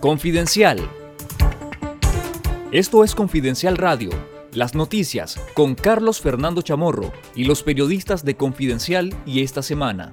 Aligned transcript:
Confidencial. 0.00 0.78
Esto 2.70 3.02
es 3.02 3.14
Confidencial 3.14 3.78
Radio, 3.78 4.10
las 4.52 4.74
noticias 4.74 5.40
con 5.54 5.74
Carlos 5.74 6.20
Fernando 6.20 6.60
Chamorro 6.60 7.12
y 7.34 7.44
los 7.44 7.62
periodistas 7.62 8.22
de 8.22 8.36
Confidencial 8.36 9.14
y 9.24 9.42
esta 9.42 9.62
semana. 9.62 10.12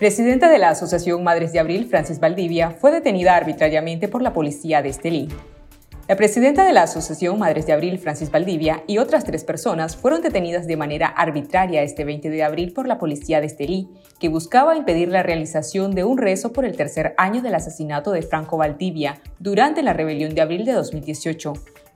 Presidenta 0.00 0.50
de 0.50 0.58
la 0.58 0.70
Asociación 0.70 1.22
Madres 1.22 1.52
de 1.52 1.60
Abril, 1.60 1.86
Francis 1.88 2.18
Valdivia, 2.18 2.72
fue 2.72 2.90
detenida 2.90 3.36
arbitrariamente 3.36 4.08
por 4.08 4.22
la 4.22 4.32
policía 4.32 4.82
de 4.82 4.88
Estelí. 4.88 5.28
La 6.08 6.14
presidenta 6.14 6.64
de 6.64 6.72
la 6.72 6.82
Asociación 6.82 7.36
Madres 7.36 7.66
de 7.66 7.72
Abril, 7.72 7.98
Francis 7.98 8.30
Valdivia, 8.30 8.84
y 8.86 8.98
otras 8.98 9.24
tres 9.24 9.42
personas 9.42 9.96
fueron 9.96 10.22
detenidas 10.22 10.68
de 10.68 10.76
manera 10.76 11.08
arbitraria 11.08 11.82
este 11.82 12.04
20 12.04 12.30
de 12.30 12.44
abril 12.44 12.72
por 12.72 12.86
la 12.86 12.98
policía 12.98 13.40
de 13.40 13.48
Estelí, 13.48 13.88
que 14.20 14.28
buscaba 14.28 14.76
impedir 14.76 15.08
la 15.08 15.24
realización 15.24 15.96
de 15.96 16.04
un 16.04 16.18
rezo 16.18 16.52
por 16.52 16.64
el 16.64 16.76
tercer 16.76 17.16
año 17.18 17.42
del 17.42 17.56
asesinato 17.56 18.12
de 18.12 18.22
Franco 18.22 18.56
Valdivia 18.56 19.20
durante 19.40 19.82
la 19.82 19.94
rebelión 19.94 20.32
de 20.32 20.42
abril 20.42 20.64
de 20.64 20.74
2018. 20.74 21.54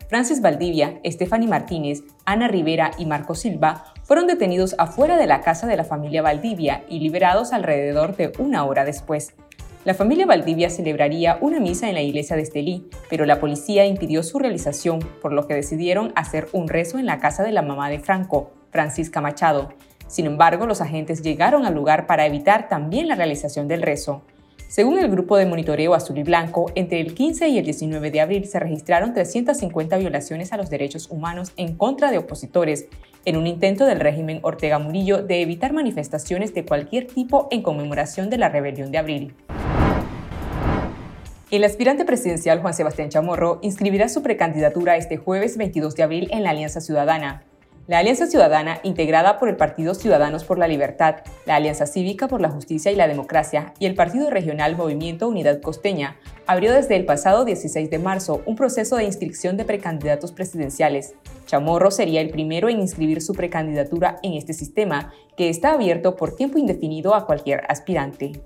Francis 0.08 0.40
Valdivia, 0.40 1.00
Stephanie 1.06 1.46
Martínez, 1.46 2.02
Ana 2.24 2.48
Rivera 2.48 2.90
y 2.98 3.06
Marco 3.06 3.36
Silva 3.36 3.84
fueron 4.02 4.26
detenidos 4.26 4.74
afuera 4.76 5.16
de 5.18 5.28
la 5.28 5.40
casa 5.40 5.68
de 5.68 5.76
la 5.76 5.84
familia 5.84 6.20
Valdivia 6.20 6.82
y 6.88 6.98
liberados 6.98 7.52
alrededor 7.52 8.16
de 8.16 8.32
una 8.40 8.64
hora 8.64 8.84
después. 8.84 9.34
La 9.82 9.94
familia 9.94 10.26
Valdivia 10.26 10.68
celebraría 10.68 11.38
una 11.40 11.58
misa 11.58 11.88
en 11.88 11.94
la 11.94 12.02
iglesia 12.02 12.36
de 12.36 12.42
Estelí, 12.42 12.90
pero 13.08 13.24
la 13.24 13.40
policía 13.40 13.86
impidió 13.86 14.22
su 14.22 14.38
realización, 14.38 14.98
por 15.22 15.32
lo 15.32 15.46
que 15.46 15.54
decidieron 15.54 16.12
hacer 16.16 16.48
un 16.52 16.68
rezo 16.68 16.98
en 16.98 17.06
la 17.06 17.18
casa 17.18 17.42
de 17.42 17.52
la 17.52 17.62
mamá 17.62 17.88
de 17.88 17.98
Franco, 17.98 18.50
Francisca 18.70 19.22
Machado. 19.22 19.70
Sin 20.06 20.26
embargo, 20.26 20.66
los 20.66 20.82
agentes 20.82 21.22
llegaron 21.22 21.64
al 21.64 21.74
lugar 21.74 22.06
para 22.06 22.26
evitar 22.26 22.68
también 22.68 23.08
la 23.08 23.14
realización 23.14 23.68
del 23.68 23.80
rezo. 23.80 24.20
Según 24.68 24.98
el 24.98 25.10
grupo 25.10 25.38
de 25.38 25.46
monitoreo 25.46 25.94
azul 25.94 26.18
y 26.18 26.24
blanco, 26.24 26.70
entre 26.74 27.00
el 27.00 27.14
15 27.14 27.48
y 27.48 27.56
el 27.56 27.64
19 27.64 28.10
de 28.10 28.20
abril 28.20 28.44
se 28.44 28.60
registraron 28.60 29.14
350 29.14 29.96
violaciones 29.96 30.52
a 30.52 30.58
los 30.58 30.68
derechos 30.68 31.10
humanos 31.10 31.52
en 31.56 31.74
contra 31.74 32.10
de 32.10 32.18
opositores, 32.18 32.86
en 33.24 33.38
un 33.38 33.46
intento 33.46 33.86
del 33.86 33.98
régimen 33.98 34.40
Ortega 34.42 34.78
Murillo 34.78 35.22
de 35.22 35.40
evitar 35.40 35.72
manifestaciones 35.72 36.52
de 36.52 36.66
cualquier 36.66 37.06
tipo 37.06 37.48
en 37.50 37.62
conmemoración 37.62 38.28
de 38.28 38.36
la 38.36 38.50
rebelión 38.50 38.92
de 38.92 38.98
abril. 38.98 39.34
El 41.50 41.64
aspirante 41.64 42.04
presidencial 42.04 42.60
Juan 42.60 42.74
Sebastián 42.74 43.08
Chamorro 43.08 43.58
inscribirá 43.62 44.08
su 44.08 44.22
precandidatura 44.22 44.96
este 44.96 45.16
jueves 45.16 45.56
22 45.56 45.96
de 45.96 46.04
abril 46.04 46.28
en 46.30 46.44
la 46.44 46.50
Alianza 46.50 46.80
Ciudadana. 46.80 47.42
La 47.88 47.98
Alianza 47.98 48.28
Ciudadana, 48.28 48.78
integrada 48.84 49.40
por 49.40 49.48
el 49.48 49.56
Partido 49.56 49.94
Ciudadanos 49.94 50.44
por 50.44 50.60
la 50.60 50.68
Libertad, 50.68 51.16
la 51.46 51.56
Alianza 51.56 51.86
Cívica 51.86 52.28
por 52.28 52.40
la 52.40 52.50
Justicia 52.50 52.92
y 52.92 52.94
la 52.94 53.08
Democracia 53.08 53.74
y 53.80 53.86
el 53.86 53.96
Partido 53.96 54.30
Regional 54.30 54.76
Movimiento 54.76 55.26
Unidad 55.26 55.60
Costeña, 55.60 56.14
abrió 56.46 56.72
desde 56.72 56.94
el 56.94 57.04
pasado 57.04 57.44
16 57.44 57.90
de 57.90 57.98
marzo 57.98 58.42
un 58.46 58.54
proceso 58.54 58.94
de 58.94 59.02
inscripción 59.02 59.56
de 59.56 59.64
precandidatos 59.64 60.30
presidenciales. 60.30 61.14
Chamorro 61.46 61.90
sería 61.90 62.20
el 62.20 62.30
primero 62.30 62.68
en 62.68 62.78
inscribir 62.78 63.22
su 63.22 63.32
precandidatura 63.32 64.20
en 64.22 64.34
este 64.34 64.52
sistema, 64.52 65.12
que 65.36 65.48
está 65.48 65.72
abierto 65.72 66.14
por 66.14 66.36
tiempo 66.36 66.58
indefinido 66.58 67.12
a 67.16 67.26
cualquier 67.26 67.64
aspirante. 67.68 68.40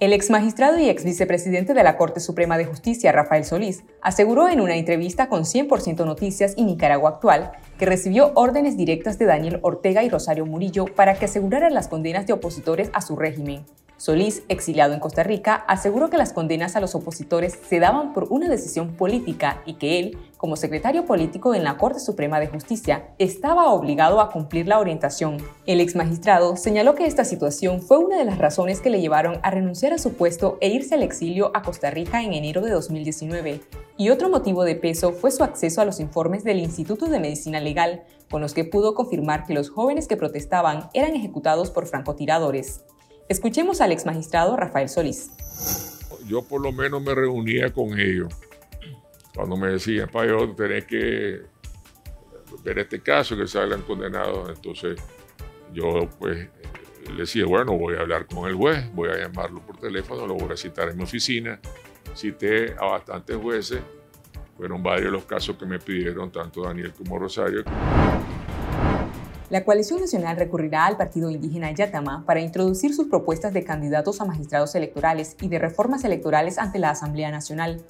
El 0.00 0.14
ex 0.14 0.30
magistrado 0.30 0.78
y 0.78 0.88
ex 0.88 1.04
vicepresidente 1.04 1.74
de 1.74 1.82
la 1.82 1.98
Corte 1.98 2.20
Suprema 2.20 2.56
de 2.56 2.64
Justicia, 2.64 3.12
Rafael 3.12 3.44
Solís, 3.44 3.84
aseguró 4.00 4.48
en 4.48 4.62
una 4.62 4.76
entrevista 4.76 5.28
con 5.28 5.42
100% 5.42 6.06
Noticias 6.06 6.54
y 6.56 6.64
Nicaragua 6.64 7.10
Actual 7.10 7.52
que 7.78 7.84
recibió 7.84 8.32
órdenes 8.34 8.78
directas 8.78 9.18
de 9.18 9.26
Daniel 9.26 9.58
Ortega 9.60 10.02
y 10.02 10.08
Rosario 10.08 10.46
Murillo 10.46 10.86
para 10.86 11.16
que 11.16 11.26
aseguraran 11.26 11.74
las 11.74 11.88
condenas 11.88 12.26
de 12.26 12.32
opositores 12.32 12.88
a 12.94 13.02
su 13.02 13.14
régimen. 13.14 13.66
Solís, 13.98 14.42
exiliado 14.48 14.94
en 14.94 15.00
Costa 15.00 15.22
Rica, 15.22 15.56
aseguró 15.68 16.08
que 16.08 16.16
las 16.16 16.32
condenas 16.32 16.76
a 16.76 16.80
los 16.80 16.94
opositores 16.94 17.58
se 17.68 17.78
daban 17.78 18.14
por 18.14 18.28
una 18.30 18.48
decisión 18.48 18.94
política 18.94 19.60
y 19.66 19.74
que 19.74 19.98
él, 19.98 20.18
como 20.40 20.56
secretario 20.56 21.04
político 21.04 21.54
en 21.54 21.64
la 21.64 21.76
Corte 21.76 22.00
Suprema 22.00 22.40
de 22.40 22.46
Justicia, 22.46 23.10
estaba 23.18 23.70
obligado 23.74 24.22
a 24.22 24.30
cumplir 24.30 24.66
la 24.66 24.78
orientación. 24.78 25.36
El 25.66 25.82
ex 25.82 25.94
magistrado 25.96 26.56
señaló 26.56 26.94
que 26.94 27.04
esta 27.04 27.26
situación 27.26 27.82
fue 27.82 27.98
una 27.98 28.16
de 28.16 28.24
las 28.24 28.38
razones 28.38 28.80
que 28.80 28.88
le 28.88 29.02
llevaron 29.02 29.38
a 29.42 29.50
renunciar 29.50 29.92
a 29.92 29.98
su 29.98 30.14
puesto 30.14 30.56
e 30.62 30.70
irse 30.70 30.94
al 30.94 31.02
exilio 31.02 31.50
a 31.52 31.60
Costa 31.60 31.90
Rica 31.90 32.22
en 32.22 32.32
enero 32.32 32.62
de 32.62 32.70
2019. 32.70 33.60
Y 33.98 34.08
otro 34.08 34.30
motivo 34.30 34.64
de 34.64 34.76
peso 34.76 35.12
fue 35.12 35.30
su 35.30 35.44
acceso 35.44 35.82
a 35.82 35.84
los 35.84 36.00
informes 36.00 36.42
del 36.42 36.60
Instituto 36.60 37.08
de 37.08 37.20
Medicina 37.20 37.60
Legal, 37.60 38.04
con 38.30 38.40
los 38.40 38.54
que 38.54 38.64
pudo 38.64 38.94
confirmar 38.94 39.44
que 39.44 39.52
los 39.52 39.68
jóvenes 39.68 40.08
que 40.08 40.16
protestaban 40.16 40.88
eran 40.94 41.14
ejecutados 41.14 41.70
por 41.70 41.86
francotiradores. 41.86 42.80
Escuchemos 43.28 43.82
al 43.82 43.92
ex 43.92 44.06
magistrado 44.06 44.56
Rafael 44.56 44.88
Solís. 44.88 45.32
Yo 46.26 46.40
por 46.40 46.62
lo 46.62 46.72
menos 46.72 47.02
me 47.02 47.14
reunía 47.14 47.70
con 47.74 48.00
ellos. 48.00 48.32
Cuando 49.34 49.56
me 49.56 49.68
decían, 49.68 50.08
para 50.08 50.28
yo 50.28 50.54
tenés 50.54 50.84
que 50.84 51.42
ver 52.64 52.78
este 52.78 53.00
caso, 53.00 53.36
que 53.36 53.46
salgan 53.46 53.82
condenados, 53.82 54.48
entonces 54.48 55.00
yo 55.72 56.08
pues 56.18 56.48
le 57.08 57.20
decía, 57.20 57.46
bueno, 57.46 57.76
voy 57.78 57.94
a 57.96 58.00
hablar 58.00 58.26
con 58.26 58.48
el 58.48 58.54
juez, 58.54 58.92
voy 58.94 59.08
a 59.10 59.16
llamarlo 59.16 59.60
por 59.60 59.76
teléfono, 59.78 60.26
lo 60.26 60.34
voy 60.34 60.52
a 60.52 60.56
citar 60.56 60.88
en 60.88 60.96
mi 60.96 61.04
oficina. 61.04 61.60
Cité 62.14 62.74
a 62.78 62.86
bastantes 62.86 63.36
jueces, 63.36 63.80
fueron 64.56 64.82
varios 64.82 65.12
los 65.12 65.24
casos 65.24 65.56
que 65.56 65.64
me 65.64 65.78
pidieron, 65.78 66.30
tanto 66.30 66.62
Daniel 66.62 66.92
como 66.92 67.18
Rosario. 67.18 67.64
La 69.48 69.64
coalición 69.64 70.00
nacional 70.00 70.36
recurrirá 70.36 70.86
al 70.86 70.96
partido 70.96 71.28
indígena 71.30 71.72
Yatama 71.72 72.24
para 72.24 72.40
introducir 72.40 72.94
sus 72.94 73.08
propuestas 73.08 73.52
de 73.52 73.64
candidatos 73.64 74.20
a 74.20 74.24
magistrados 74.24 74.74
electorales 74.76 75.36
y 75.40 75.48
de 75.48 75.58
reformas 75.58 76.04
electorales 76.04 76.58
ante 76.58 76.78
la 76.78 76.90
Asamblea 76.90 77.32
Nacional. 77.32 77.82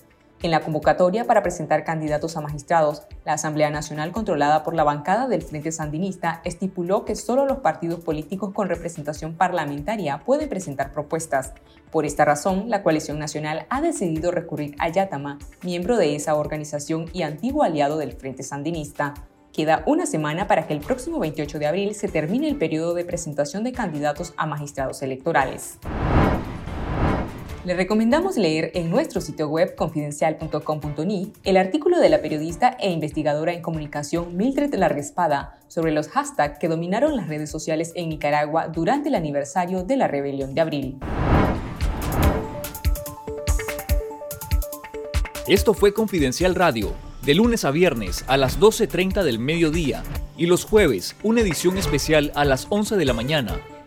En 0.42 0.50
la 0.50 0.60
convocatoria 0.60 1.26
para 1.26 1.42
presentar 1.42 1.84
candidatos 1.84 2.34
a 2.34 2.40
magistrados, 2.40 3.02
la 3.26 3.34
Asamblea 3.34 3.68
Nacional 3.68 4.10
controlada 4.10 4.62
por 4.62 4.74
la 4.74 4.84
bancada 4.84 5.28
del 5.28 5.42
Frente 5.42 5.70
Sandinista 5.70 6.40
estipuló 6.44 7.04
que 7.04 7.14
solo 7.14 7.44
los 7.44 7.58
partidos 7.58 8.00
políticos 8.00 8.54
con 8.54 8.70
representación 8.70 9.34
parlamentaria 9.34 10.22
pueden 10.24 10.48
presentar 10.48 10.92
propuestas. 10.92 11.52
Por 11.90 12.06
esta 12.06 12.24
razón, 12.24 12.70
la 12.70 12.82
coalición 12.82 13.18
nacional 13.18 13.66
ha 13.68 13.82
decidido 13.82 14.30
recurrir 14.30 14.76
a 14.78 14.88
Yatama, 14.88 15.38
miembro 15.62 15.98
de 15.98 16.16
esa 16.16 16.34
organización 16.34 17.10
y 17.12 17.20
antiguo 17.20 17.62
aliado 17.62 17.98
del 17.98 18.12
Frente 18.12 18.42
Sandinista. 18.42 19.12
Queda 19.52 19.82
una 19.84 20.06
semana 20.06 20.46
para 20.46 20.66
que 20.66 20.72
el 20.72 20.80
próximo 20.80 21.18
28 21.18 21.58
de 21.58 21.66
abril 21.66 21.94
se 21.94 22.08
termine 22.08 22.48
el 22.48 22.56
periodo 22.56 22.94
de 22.94 23.04
presentación 23.04 23.62
de 23.62 23.72
candidatos 23.72 24.32
a 24.38 24.46
magistrados 24.46 25.02
electorales. 25.02 25.78
Le 27.62 27.74
recomendamos 27.74 28.38
leer 28.38 28.70
en 28.72 28.88
nuestro 28.88 29.20
sitio 29.20 29.46
web 29.46 29.74
confidencial.com.ni 29.74 31.32
el 31.44 31.56
artículo 31.58 31.98
de 31.98 32.08
la 32.08 32.22
periodista 32.22 32.74
e 32.80 32.90
investigadora 32.90 33.52
en 33.52 33.60
comunicación 33.60 34.34
Mildred 34.34 34.74
Larguespada 34.74 35.58
sobre 35.68 35.92
los 35.92 36.08
hashtags 36.08 36.58
que 36.58 36.68
dominaron 36.68 37.16
las 37.16 37.28
redes 37.28 37.50
sociales 37.50 37.92
en 37.96 38.08
Nicaragua 38.08 38.68
durante 38.68 39.10
el 39.10 39.14
aniversario 39.14 39.84
de 39.84 39.96
la 39.98 40.08
rebelión 40.08 40.54
de 40.54 40.60
abril. 40.62 40.98
Esto 45.46 45.74
fue 45.74 45.92
Confidencial 45.92 46.54
Radio 46.54 46.94
de 47.22 47.34
lunes 47.34 47.66
a 47.66 47.70
viernes 47.70 48.24
a 48.26 48.38
las 48.38 48.58
12.30 48.58 49.22
del 49.22 49.38
mediodía 49.38 50.02
y 50.38 50.46
los 50.46 50.64
jueves 50.64 51.14
una 51.22 51.42
edición 51.42 51.76
especial 51.76 52.32
a 52.34 52.46
las 52.46 52.68
11 52.70 52.96
de 52.96 53.04
la 53.04 53.12
mañana. 53.12 53.60